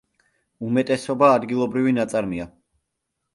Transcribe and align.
უმეტესობა 0.69 1.29
ადგილობრივი 1.41 1.93
ნაწარმია. 1.99 2.49